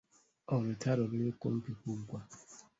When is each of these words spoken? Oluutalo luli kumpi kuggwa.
Oluutalo 0.53 1.03
luli 1.11 1.31
kumpi 1.39 1.71
kuggwa. 1.81 2.19